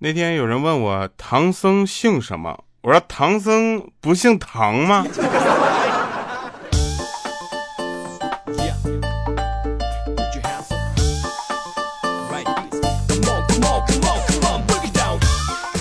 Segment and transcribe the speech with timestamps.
[0.00, 5.04] 那天有人问我唐僧姓什么，我说唐僧不姓唐吗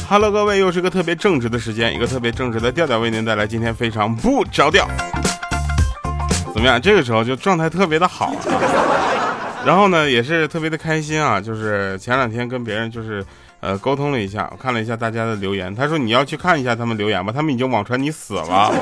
[0.10, 4.88] ？Hello，各位，又是个特别正直的时间，一个特别正直的调调为您带来今天非常不着调。
[6.56, 6.82] 怎么样？
[6.82, 8.34] 这个时候就状态特别的好，
[9.64, 11.40] 然后呢也是特别的开心啊！
[11.40, 13.24] 就是前两天跟别人就是
[13.60, 18.72] 呃沟通了一下，我看了一下大家的留言，他说你要去看一下他们留言吧，他们已经网传你死了。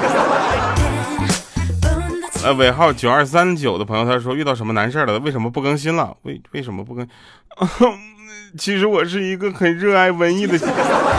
[2.44, 5.18] 呃，尾号九二三九的朋友他说遇到什么难事了？
[5.20, 6.16] 为什么不更新了？
[6.24, 7.08] 为为什么不更？
[8.58, 10.60] 其实我是一个很热爱文艺的，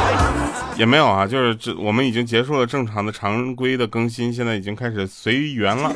[0.78, 5.92] 也没有啊，就是这我们已经结束了正常的常规的更新，现在已经开始随缘了。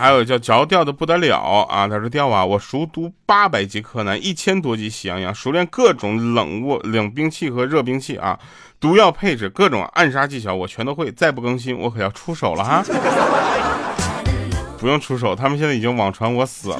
[0.00, 8.38] 还有叫嚼掉的不得了啊，他说掉啊，我熟读八百集柯南，一千多集喜羊羊，熟练各种冷物冷兵器和热兵器啊，
[8.80, 12.82] 毒药配置各种暗杀技巧我全都会，再不更新我可要出手了哈。
[14.78, 16.78] 不用出手，他们现在已经网传我死了。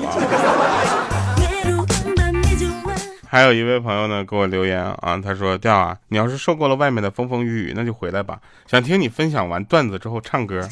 [3.29, 8.39] 还有一位朋友呢，给我留言啊，他说：“调啊，你要是受够了外面的风风雨雨，那就回来吧。
[8.67, 10.67] 想听你分享完段子之后唱歌。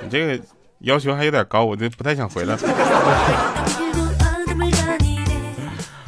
[0.00, 0.40] 你这个
[0.80, 2.56] 要求还有点高，我就不太想回来。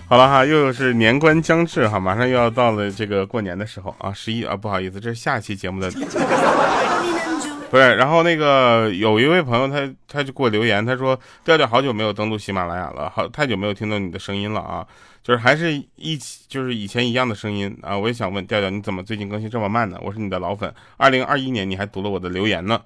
[0.08, 5.88] 好了哈，又是年关将至哈，马上又要到了这个过年的时候啊，十一啊，不好意思，这是下期节目的。
[7.70, 14.84] 不是，然后那个有一位朋友，他他就给我留言，他说调调好久没有登录喜马拉雅了，好太久没有听到你的声音了啊，
[15.22, 19.96] 就是还是一起就是以前一样的声音啊，我也想问调调你怎么最近更新这么慢呢？
[20.02, 22.80] 我是你的老粉，二零二一年你还读了我的留言呢，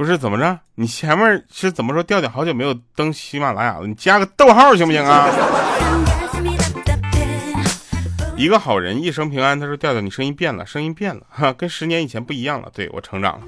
[0.00, 0.58] 不是怎么着？
[0.76, 3.86] 你前面是怎么说调调好久没有登喜马拉雅了？
[3.86, 5.28] 你加个逗号行不行啊？
[8.34, 9.60] 一个好人一生平安。
[9.60, 13.42] 他说调调你声音变了，声音变了哈，跟十年以前不一样了，对我成长了。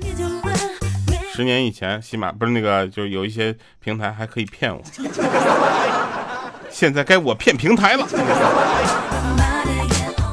[1.34, 4.82] 十年以前，喜马不是那个，就有一些平台还可以骗我。
[6.68, 8.06] 现在该我骗平台了。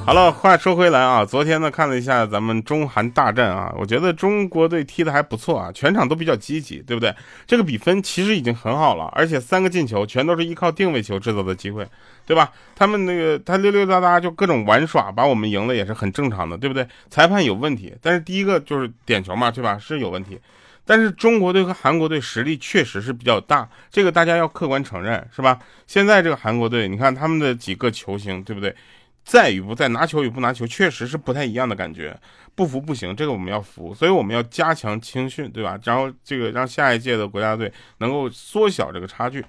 [0.09, 7.14] 好了，话说回来啊，昨天呢看了一下咱们中韩大战啊，我觉得中国队踢的还不错啊，全场都比较积极，对不对？
[7.46, 11.88] 这个比分其实已经很好了，而且三个进球全都是依靠定位球制造的机会，
[12.25, 12.52] 对吧？
[12.75, 16.88] 他们那个他溜溜达达就各种玩耍，把我们赢了也是很正常的，对不对？
[17.12, 19.78] 裁判有问题，但是第一个就是点球嘛，对吧？
[19.78, 20.40] 是有问题。
[20.88, 25.59] 但是中国队和韩国队实力确实是比较大，这个大家要客观承认，是吧？
[25.86, 28.75] 现在这个韩国队，你看他们的几个球星，对不对？
[29.24, 32.18] 在与不在，拿球与不拿球，确实是不太一样的感觉。
[32.56, 35.80] 不服不行，这个我们要服，所以我们要加强青训，对吧？
[35.84, 39.46] 然后这个让下一届的国家队能够缩小这个差距。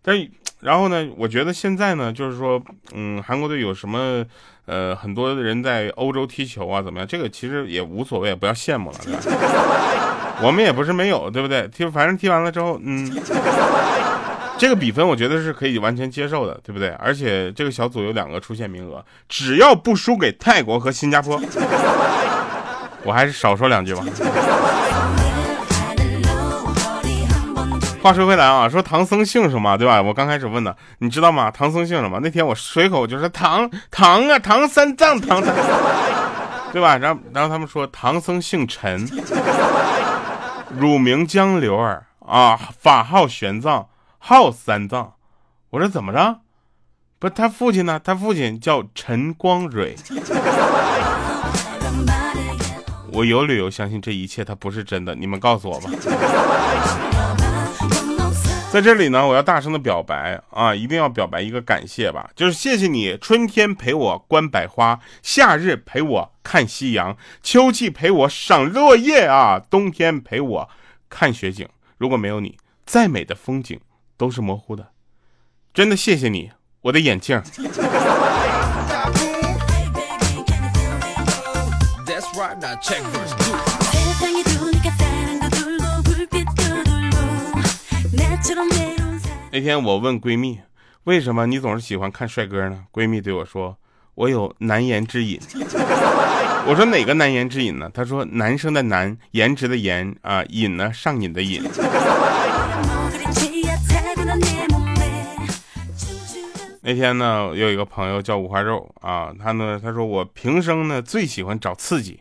[0.00, 0.16] 但，
[0.60, 1.06] 然后呢？
[1.16, 2.62] 我觉得现在呢，就是说，
[2.92, 4.24] 嗯，韩国队有什么，
[4.66, 7.08] 呃，很多人在欧洲踢球啊，怎么样？
[7.08, 9.20] 这个其实也无所谓，不要羡慕了，对吧？
[10.42, 11.66] 我们也不是没有，对不对？
[11.68, 13.10] 踢，反正踢完了之后，嗯，
[14.56, 16.90] 这个比分我觉得是可以完全接受的，对不对？
[16.90, 21.40] 而且这个小组有两个出线名额，只要不输给泰国和新加坡，
[23.02, 24.02] 我还是少说两句吧。
[28.00, 30.00] 话说回来啊，说唐僧姓什么，对吧？
[30.00, 31.50] 我刚开始问的，你知道吗？
[31.50, 32.20] 唐僧姓什么？
[32.22, 35.54] 那天我随口就说唐唐啊，唐三藏，唐三，
[36.72, 36.96] 对吧？
[36.98, 39.08] 然后然后他们说唐僧姓陈，
[40.78, 43.86] 乳名江流儿啊，法号玄奘，
[44.26, 45.16] 号三藏。
[45.68, 46.40] 我说怎么着？
[47.18, 48.00] 不，他父亲呢？
[48.02, 49.94] 他父亲叫陈光蕊。
[53.12, 55.90] 我有理由相信这一切他不是真的，你们告诉我吧。
[58.72, 70.70] 在这里呢，我要大声的表白啊，一定要表白一个感谢吧，就是谢谢你，春天陪我观百花，夏日陪我看夕阳，秋季陪我赏落叶啊，冬天陪我
[71.10, 71.68] 看雪景。
[71.98, 72.56] 如果没有你，
[72.86, 73.78] 再美的风景
[74.16, 74.88] 都是模糊的。
[75.72, 76.50] 真的谢谢你，
[76.82, 77.42] 我的眼镜。
[89.50, 90.60] 那天我问闺蜜，
[91.04, 92.84] 为什么你总是喜欢看帅哥呢？
[92.92, 93.76] 闺蜜对我说，
[94.14, 95.40] 我有难言之隐。
[96.66, 97.90] 我说哪个难言之隐呢？
[97.92, 101.62] 她说男生的男，颜值的颜啊，瘾呢上瘾的瘾。
[106.86, 112.20] 那天呢，有一个朋友叫五花肉啊，他呢，他说我平生呢最喜欢找刺激。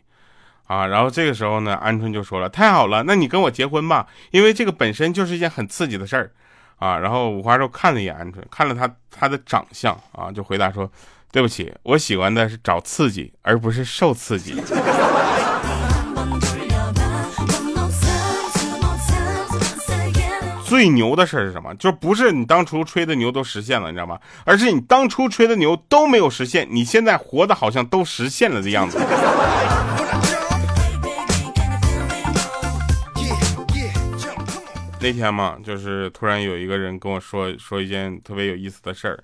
[0.68, 6.32] 啊，然后这个时候呢，鹌鹑就说了：“太好了，那你跟我结婚吧，因为这个本身就是一件很刺激的事儿。”
[6.80, 10.90] 啊，然后五花肉看了一眼鹌鹑，看了他他的长相啊，就回答说
[11.34, 14.56] ：“对不起，我喜欢的是找刺激，而不是受刺激。”
[20.74, 21.72] 最牛的事是什么？
[21.76, 24.20] 就不是你当初吹的牛都实现了，你知道吗？
[24.44, 28.98] 而是你当初吹的牛都没有实现，你现在活的好像都实现了的样子。
[35.00, 39.24] 那天嘛，就是突然有一个人跟我说说一件特别有意思的事儿，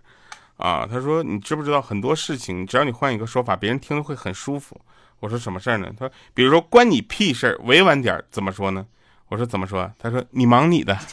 [0.57, 4.79] 啊，他说你知不知道很多事情，只要你换一个说法，别人听了会很舒服。
[5.19, 5.91] 我说什么事儿呢？
[5.97, 8.85] 他，比如说关你屁事儿，委婉点怎么说呢？
[9.29, 9.89] 我说怎么说？
[9.97, 10.97] 他说你忙你的。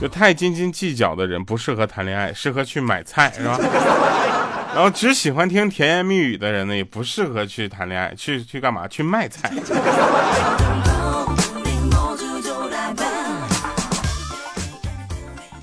[0.00, 3.58] 就太斤斤计较的人不适合谈恋爱，适合去买菜，是吧？
[4.72, 8.86] 然后只喜欢听甜言蜜语的人呢，也不适合去谈恋爱，去去干嘛？
[8.86, 9.50] 去卖菜。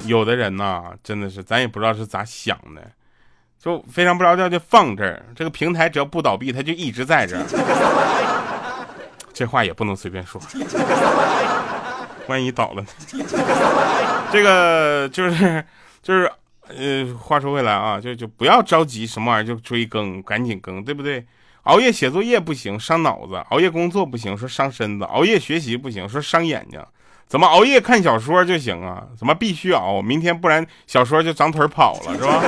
[0.05, 2.81] 有的人呢，真的是咱也不知道是咋想的，
[3.65, 5.25] 就非常不着调就放这儿。
[5.35, 7.43] 这个平台只要不倒闭，他就一直在这儿。
[9.33, 10.39] 这话也不能随便说，
[12.27, 12.87] 万一倒了呢？
[14.31, 15.65] 这个就是
[16.03, 16.31] 就是。
[16.67, 21.23] 呃，话说回来啊，就就不要着急，什么玩意儿就追更，赶紧更，对不对？
[21.65, 26.83] 熬夜写作业不行，伤脑子；熬夜工作不行，说伤身子；熬夜学习不行，说伤眼睛。
[27.27, 29.03] 怎么熬夜看小说就行啊？
[29.15, 30.01] 怎么必须熬？
[30.01, 32.41] 明天不然小说就长腿跑了，是吧？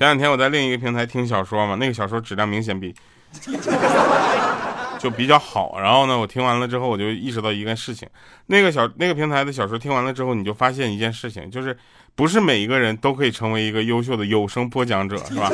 [0.00, 2.94] 前两天我在另一个平台听小说嘛，那个小说质量明显比。
[4.98, 8.08] 就比较好，然后呢，我听完了之后，我就意识到一件事情，
[8.46, 11.76] 那个小那个平台的小说听完了之后，你就发现一件事情，就是
[12.14, 15.52] 不是每一个人都可以成为一个优秀的有声播讲者，是吧？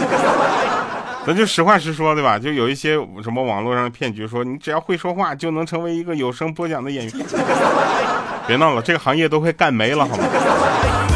[1.27, 2.39] 咱就实话实说，对吧？
[2.39, 2.95] 就有一些
[3.25, 7.13] 什么网络上的骗局，说你只要会说话就能成为一个有声播讲的演员，
[8.47, 11.16] 别闹了，这个行业都快干没了，好吗？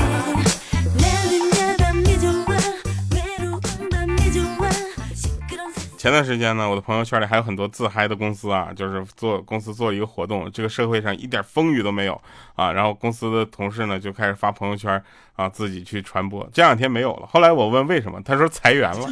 [6.00, 12.18] 前段时间呢，我的朋友圈里还有很多自嗨的公司啊，就是做公司做一个活动，这个社会上一点风雨都没有
[12.54, 12.72] 啊。
[12.72, 15.04] 然后公司的同事呢就开始发朋友圈
[15.36, 16.48] 啊，自己去传播。
[16.54, 19.06] 这两天没有了，后来我问为什么，他说裁员了。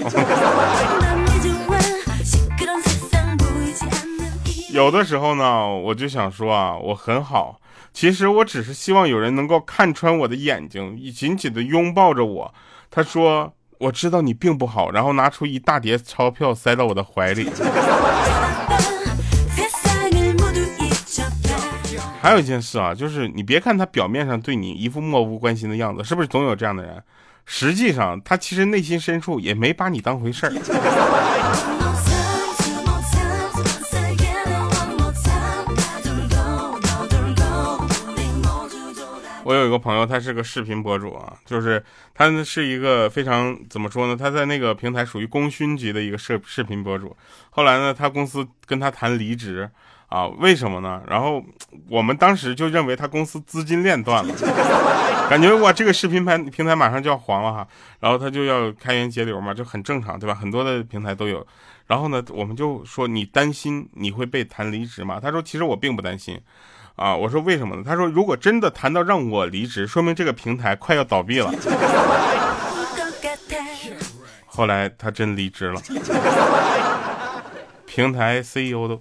[4.72, 7.60] 有的时候呢，我就想说啊，我很好，
[7.92, 12.54] 其实我只是希望有人能够看穿我的眼睛，紧紧的拥抱着我。
[12.90, 13.52] 他说。
[13.78, 17.48] 我知道你并不好，然后拿出一大叠钞票塞到我的怀里。
[22.20, 27.02] 还有一件事啊，就是你别看他表面上对你一副漠不关心的样子，是不是总有这样的人？
[27.46, 30.52] 实际上他其实内心深处也没把你当回事儿。
[39.48, 44.14] 我有一个朋友，他是个视频博主啊，就是他是一个非常怎么说呢？
[44.14, 47.16] 他在那个平台属于功勋级的一个视视频博主。
[47.48, 49.66] 后来呢，他公司跟他谈离职
[50.08, 51.02] 啊，为什么呢？
[51.08, 51.42] 然后
[51.88, 54.34] 我们当时就认为他公司资金链断了，
[55.30, 57.66] 感觉哇，这个视频平平台马上就要黄了哈。
[58.00, 60.34] 然后他就要开源节流嘛，就很正常，对吧？
[60.34, 61.46] 很多的平台都有。
[61.86, 65.18] 然后呢，我们就说你担心你会被谈离职吗？
[65.18, 66.38] 他说其实我并不担心。
[66.98, 67.82] 啊，我说为什么呢？
[67.86, 71.54] 他说如果真的谈到让我离职，说明这个平台快要倒闭了。
[74.46, 75.80] 后来他真离职了，
[77.86, 79.00] 平台 CEO 都。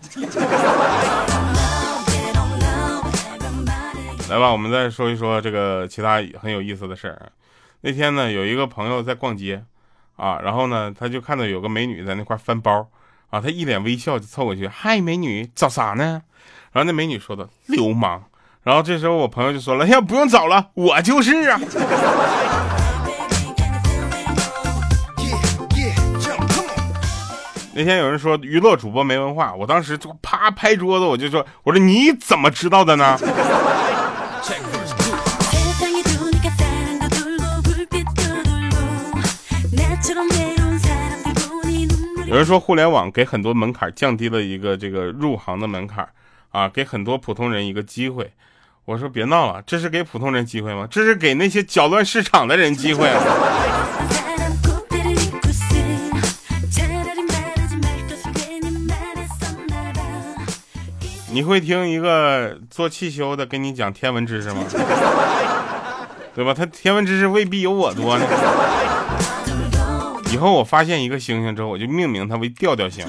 [4.29, 7.31] 来吧，我们再说一说这个其他很有意思的事儿。
[7.81, 9.63] 那天呢，有一个朋友在逛街，
[10.17, 12.87] 啊，然后呢，他就看到有个美女在那块翻包，
[13.31, 16.21] 啊，他一脸微笑就凑过去，嗨，美女，找啥呢？
[16.71, 18.21] 然后那美女说的流氓，
[18.63, 21.59] 然后这时候我朋友就说了：“呀，不用找了，我就是啊。”
[27.73, 33.17] 那天有人说娱乐主播没文化，我当时就啪拍桌子，我就说：“我说你怎么知道的呢？”
[42.25, 46.07] 有人说互联网给很多门槛降低了一个这个入行的门槛。
[46.57, 48.33] 啊，给很多普通人一个机会，
[48.85, 50.87] 我说别闹了，这是给普通人机会吗？
[50.89, 53.07] 这是给那些搅乱市场的人机会！
[61.31, 64.63] 你会听一个做汽修的跟你讲天文知识吗？
[66.33, 66.55] 对吧？
[66.55, 68.25] 他天文知识未必有我多呢。
[70.31, 73.05] 以后我发现一个星星之后，我就命名它为调调星，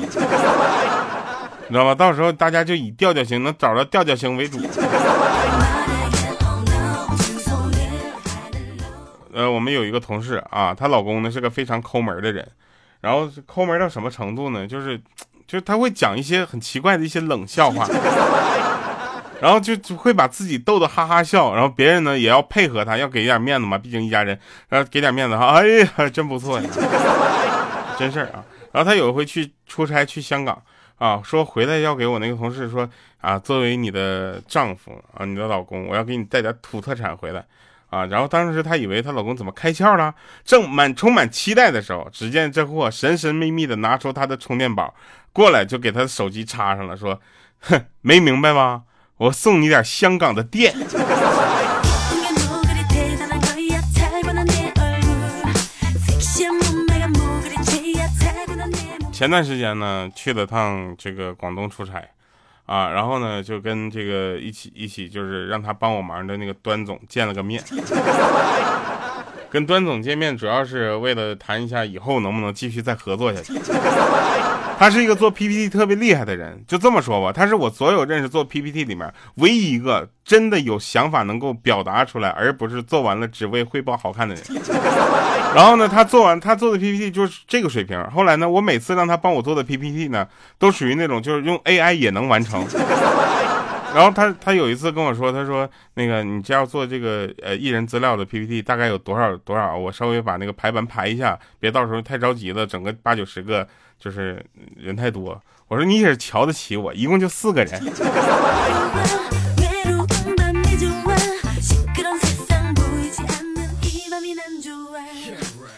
[1.69, 1.95] 你知道吧？
[1.95, 4.59] 到时候大家就以调调型能找到调调型为主。
[9.35, 12.47] 呃，我们有一个同事啊，她老公呢是个非常抠门的人，
[13.01, 14.67] 然后抠门到什么程度呢？
[14.67, 14.99] 就是，
[15.47, 17.87] 就是他会讲一些很奇怪的一些冷笑话，
[19.41, 24.37] 然后就就会把自己逗得哈哈笑，然后别人呢也要配合他，要给点面子嘛，毕竟一家人，
[24.71, 26.69] 然后给点面子哈，哎呀，真不错呀，
[27.99, 28.43] 真事儿啊。
[28.73, 30.61] 然后他有一回去出差去香港
[30.99, 32.89] 啊，说回来要给我那个同事说
[33.21, 37.45] 啊，作为你的丈夫啊，你的老公，我要给你带点土特产回来。
[37.91, 40.15] 啊，然后当时她以为她老公怎么开窍了，
[40.45, 44.95] 正满充满期待的时候，只见这货神神秘秘的拿出他的充电宝，
[45.33, 47.19] 过来就给他的手机插上了，说
[47.61, 48.83] ：“哼，没明白吗？
[49.17, 50.75] 我送你点香港的电。”
[59.19, 62.09] 前段时间呢，去了趟这个广东出差。
[62.67, 67.61] 啊，然后呢，就跟这个一起一起，就是让他帮我忙的那个端总见了个面。
[69.51, 73.55] 跟端总见面，主要是为了谈一下以后能不能继续再合作下去。
[74.79, 84.45] 他是一个做 PPT 特别厉害的人，就这么说吧，他是我所有认识做 PPT 里面唯一一个真的有想法能够表达出来，而不是做完了只为汇报好看的人。
[85.53, 88.01] 然后呢，他做完他做的 PPT 就是这个水平。
[88.11, 90.25] 后来呢，我每次让他帮我做的 PPT 呢，
[90.61, 92.65] 都属于那种就是用 AI 也能完成。
[93.95, 103.67] 然后他他有一次跟我说，他说那个你只要做这个呃艺人资料的 PPT，大概有多少多少，我稍微把那个排版排一下，别到时候太着急了，整个八九十个。
[103.99, 104.45] 就是
[104.77, 107.83] 人太多，我说你也是瞧得起我，一共就四个人。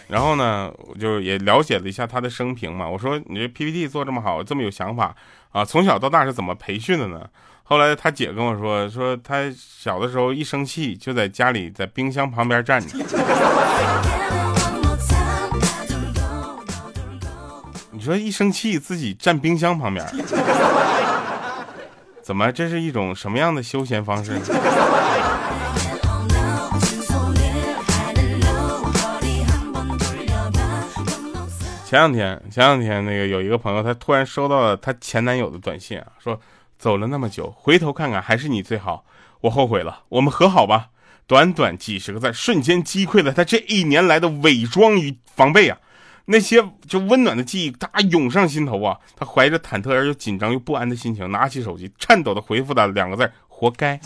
[0.09, 2.89] 然后呢，我就也了解了一下他的生平嘛。
[2.89, 5.15] 我说你这 PPT 做这么好，这么有想法
[5.53, 7.25] 啊，从小到大是怎么培训的呢？
[7.63, 12.99] 后来他姐跟我说，说他小的时候一生气就在家里在冰箱旁边站着。
[18.01, 20.03] 你说一生气自己站冰箱旁边，
[22.23, 24.41] 怎么这是一种什么样的休闲方式？
[31.85, 36.41] 前两天，前两天那个有一个朋友，他突然收到了他前男友的短信啊，说
[36.79, 39.05] 走了那么久，回头看看还是你最好，
[39.43, 40.89] 我后悔了，我们和好吧。
[41.27, 45.77] 短短几十个字，瞬间击溃了他这一年来的伪装与防备啊。
[46.27, 48.97] 那些就温暖的记忆，他涌上心头啊！
[49.17, 53.99] 他怀着忐忑而又紧张又不安的心情，拿起手机，颤抖的回复他两个字：活该。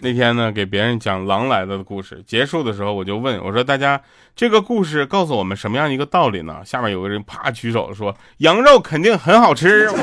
[0.00, 4.00] 那天呢，给别人讲狼来了的故事，结束的时候我就问我说：“大家，
[4.36, 9.90] 这个故事告诉我们什么样一个道理呢？”下面有个人啪举手说：“羊肉肯定很好吃。”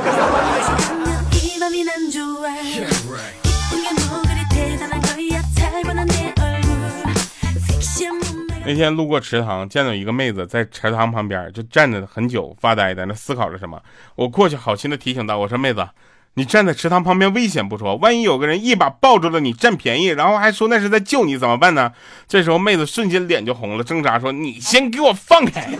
[8.68, 13.82] 那天路过池塘，见到一个妹子在池塘旁边就站着很久，发呆在那思考着什么。
[14.16, 15.88] 我过去好心的提醒她：“我说妹子。”
[16.38, 21.90] 你站在池塘旁边危险不说，万一有个人一把抱住了你占便宜，然后还说那是在救你，怎么办呢？
[22.28, 25.70] 这时候妹子瞬间脸就红了，挣扎说：“你先给我放开！”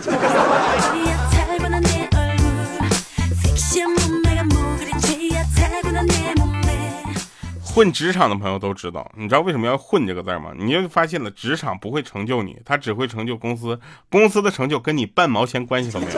[7.62, 10.52] 混职场的朋友都知道，你知道为什么要混这个字吗？
[10.56, 13.78] 你就发现了，职场不会成就你，它只会成就公司，
[14.10, 16.12] 公司的成就跟你半毛钱关系都没有。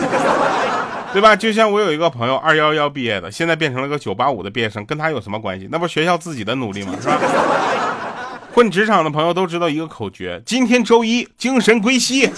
[1.12, 1.34] 对吧？
[1.34, 5.68] 就像我有一个朋友，二幺幺毕业的，现在变成了个九八五的毕业生，跟他有什么关系？
[5.70, 6.92] 那不学校自己的努力吗？
[7.00, 7.18] 是吧？
[8.52, 12.30] 混职场的朋友都知道一个口诀：今天周一，精神归西。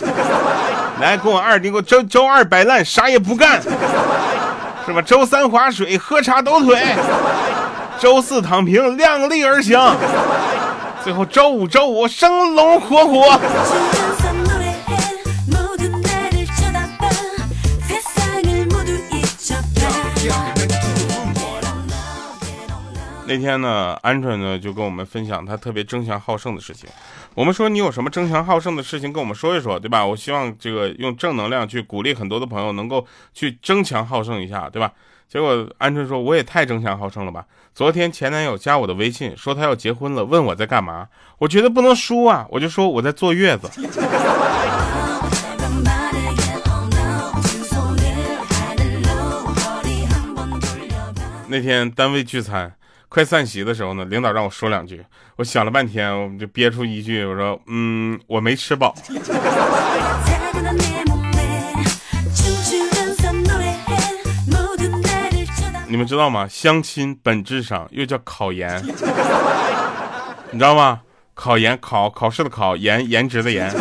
[1.00, 5.00] 来，跟我二弟，给我周周二摆烂，啥也不干，是吧？
[5.02, 6.78] 周三划水，喝茶抖腿。
[7.98, 9.78] 周四躺平，量力而行。
[11.02, 13.24] 最后周五周五生龙活虎。
[23.30, 26.90] 那天呢，鹌鹑呢就跟我们分享他特别争强好胜的事情。
[27.32, 30.04] 我们说你有什么争强好胜的事情跟我们说一说，对吧？
[30.04, 34.90] 我希望这个用正能量去鼓励很多的朋友能够去争强好胜一下，对吧？
[35.28, 37.44] 结果鹌鹑说我也太争强好胜了吧！
[37.72, 41.06] 昨天前男友加我的微信说他要结婚了，问我在干嘛，
[41.38, 43.70] 我觉得不能输啊，我就说我在坐月子。
[51.46, 52.72] 那天单位聚餐，
[53.10, 58.94] 快散席的时候呢，领导让我说两句，我想了半天，我就憋出一句，我说，嗯，我没吃饱。
[65.88, 66.46] 你们知道吗？
[66.46, 68.80] 相亲本质上又叫考研，
[70.52, 71.00] 你知道吗？
[71.34, 73.74] 考研考考试的考颜颜值的颜。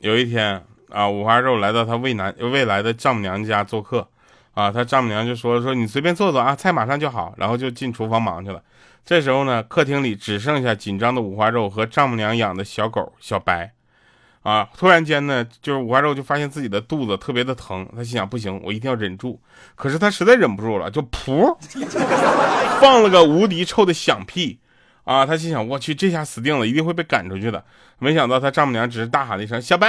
[0.00, 0.60] 有一天
[0.98, 4.08] 啊，五花肉来到他未男未来的丈母娘家做客，
[4.54, 8.60] 啊，他丈母娘就说说你随便坐坐啊，菜马上就好，然后就进厨房忙去了。
[9.04, 13.72] 这时候呢，客厅里只剩下紧张的五花肉和丈母娘养的小狗小白。
[14.42, 14.66] 啊！
[14.78, 19.38] 突然间呢，就是五花肉就发现自己的肚子特别的疼，他心想不行，我一定要忍住。
[19.74, 21.54] 可是他实在忍不住了，就噗，
[22.80, 24.58] 放了个无敌臭的响屁。
[25.08, 25.24] 啊！
[25.24, 27.64] 他心想我去，这下死定了，一定会被赶出去的。
[27.98, 29.88] 没想到他丈母娘只是大喊了一声“小白”，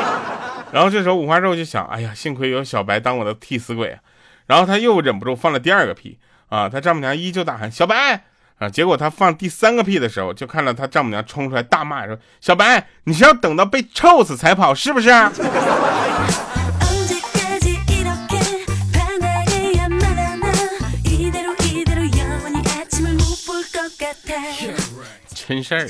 [0.72, 3.98] 然后这时候五花肉就想，哎呀，幸亏有小白当我的替死鬼。
[4.46, 6.18] 然后他又忍不住放了第二个屁。
[6.48, 6.66] 啊！
[6.66, 8.24] 他丈母娘依旧大喊“小白”。
[8.58, 8.70] 啊！
[8.70, 15.10] 结果他放第三个屁的时候，就看到他丈母娘冲出来大骂说：“小白，你是要等到被臭死才跑是不是？”
[25.46, 25.86] 真事儿。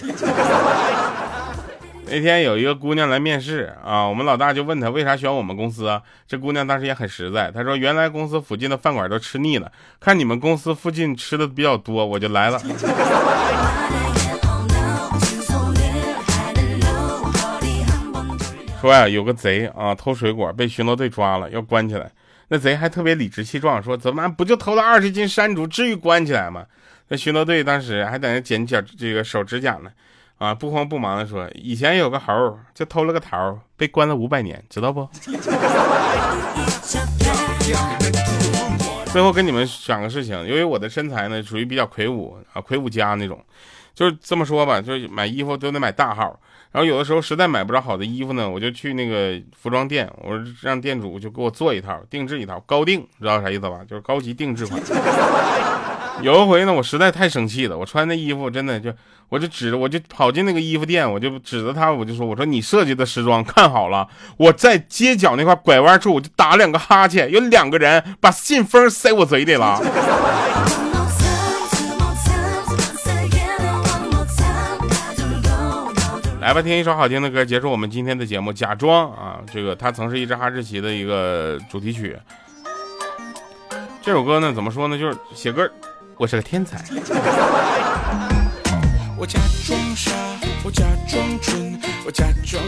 [2.06, 6.02] 那天有一个姑娘来面试啊，我们老大就问她为啥选我们公司啊？
[6.26, 9.70] 这姑娘当时也很实在，她说原来公司附近的饭馆都吃腻了，
[10.00, 12.58] 看你们公司附近吃的比较多，我就来了。
[18.80, 22.10] 说呀，有个贼啊偷水果被巡逻队抓了，要关起来。
[22.48, 26.66] 那贼还特别理直气壮说怎么不就偷了二十斤山竹，至于关起来吗？
[27.16, 29.90] 巡逻队当时还在那剪脚这个手指甲呢。
[30.36, 35.08] 啊，不慌不忙的说，以前有个猴就偷了个桃，被关了五百年，知道不？
[39.12, 43.42] 最后跟你们讲个事情，由于我的身材呢属于比较魁梧啊，魁梧家那种，
[43.94, 46.38] 就是这么说吧，就是买衣服都得买大号，
[46.72, 53.82] 然后有的时候实在买不着好的衣服呢，我就去那个服装店，我让店主就给我做一套，定制一套，高定，知道啥意思吧？
[53.88, 54.82] 就是高级定制款。
[56.22, 58.90] 有一回呢，我实在太生气了，我穿那衣服真的就，
[59.28, 69.80] 我就指着，我就跑进那个衣服店，我就指着他，我就说，我说你设计的时装看好了，我在街角那块拐弯处，我就打两个哈欠，有两个人把信封塞我嘴里了。
[76.40, 78.52] 来吧，听一首好听的歌，结束我们今天的节目。
[78.52, 82.16] 假装啊，这个它曾是一只哈士奇的一个主题曲。
[84.00, 84.98] 这首歌呢，怎么说呢？
[84.98, 85.70] 就是写歌。
[86.16, 86.84] 我是个天才。
[89.16, 90.12] 我假装傻，
[90.64, 92.62] 我假装蠢，我假装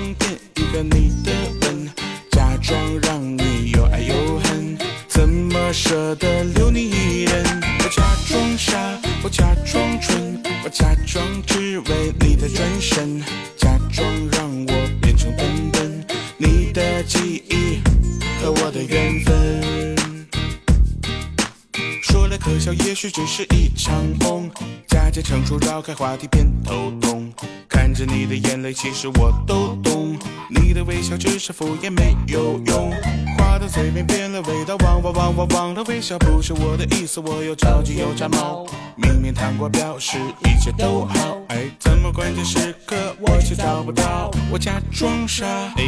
[25.87, 27.33] 开话题，偏头痛。
[27.69, 30.19] 看着你的眼泪，其实我都懂。
[30.51, 32.91] 你的微笑只是敷衍，没有用。
[33.39, 38.67] 话到嘴边变了味道，忘忘忘忘忘了微笑不是我的意思，我又着急又炸毛。
[38.97, 44.33] 明明糖果表示一切都好，哎，怎么关键时刻我却找不到？
[44.51, 45.47] 我假装傻，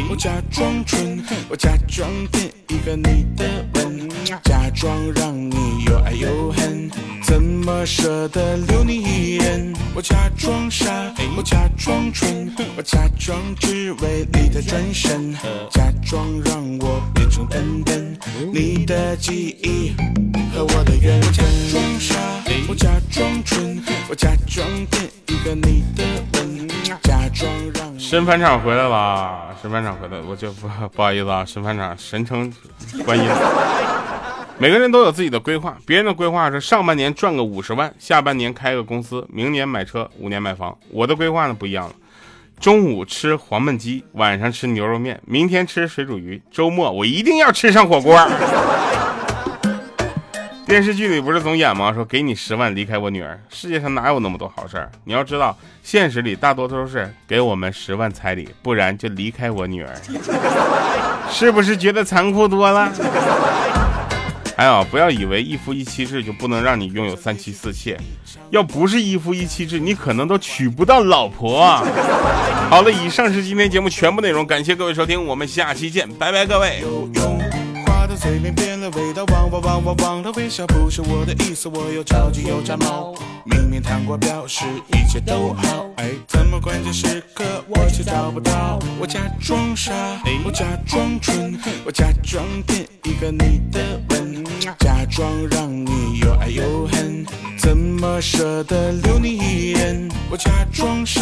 [0.09, 4.09] 我假装蠢，我假装变一个你的吻，
[4.45, 6.89] 假装让你又爱又恨，
[7.29, 9.71] 怎么舍得留你一人？
[9.93, 14.49] 我假装傻，我假装蠢，我假装只为你。
[14.49, 15.35] 的转身，
[15.69, 18.17] 假装让我变成笨笨，
[18.51, 19.93] 你的记忆
[20.51, 21.31] 和我的缘分。
[21.31, 22.15] 假装傻，
[22.67, 26.67] 我假装蠢，我假装变一个你的吻，
[27.03, 27.99] 假装让。
[27.99, 32.51] 神返场回来了，神返场回来，我就不不好意思啊，神返场，神称
[33.05, 33.25] 观音。
[34.61, 40.77] 每个人都有自己的规划，别人的规划是上半年赚个五十万，下半年开个公司，明年买车，五年买房。
[40.89, 41.95] 我的规划呢不一样了。
[42.59, 48.19] 中午吃黄焖鸡，晚上吃牛肉面，明天吃水煮鱼，周末我一定要吃上火锅。
[50.65, 51.93] 电视剧里不是总演吗？
[51.93, 54.91] 说给你十万离开我女儿，世界上哪有那么多好事儿？
[55.05, 59.95] 你要知道，现实里大多都是给我们十万彩礼，不然就离开我女儿，
[61.31, 62.91] 是不是觉得残酷多了？
[64.59, 67.97] 哎呀，不要以为一夫一妻制就不能让你拥有三妻四妾，
[68.49, 71.65] 要不是一夫一妻制，你可能都娶不到老婆。
[72.69, 76.83] 好了，以上是今天节目全部内容，感谢各位收听，我们下期见，拜拜，各位。
[78.17, 83.15] 嘴边变了味道，忘忘忘忘忘了微笑，不是我的意思，我又着急又炸毛。
[83.49, 88.79] 明明糖果表示一切都好，哎，怎么关键时刻我却找不到？
[88.99, 89.93] 我假装傻，
[90.45, 94.43] 我假装蠢，我假装骗一个你的吻，
[94.79, 97.25] 假装让你又爱又恨，
[97.57, 100.09] 怎么舍得留你一人？
[100.29, 101.21] 我假装傻，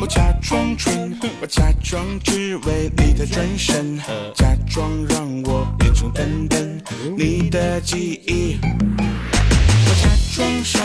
[0.00, 3.98] 我假装蠢，我假装只为你的转身，
[4.34, 6.48] 假装让我变成笨。
[6.48, 6.80] 等
[7.16, 8.58] 你的记忆，
[10.38, 10.78] 装傻，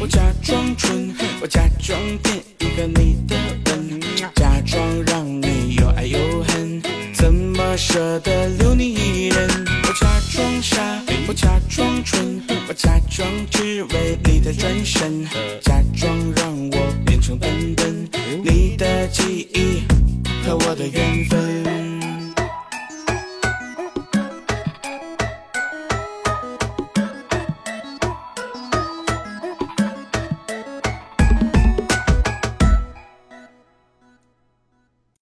[0.00, 4.00] 我假装蠢，我假装骗一个你的吻，
[4.34, 6.82] 假装让你又爱又恨，
[7.14, 9.48] 怎么舍得留你一人？
[9.84, 15.24] 我假装傻，我假装蠢，我假装只为你的转身，
[15.62, 18.08] 假装让我变成笨笨，
[18.42, 19.84] 你的记忆
[20.44, 21.85] 和我的缘分。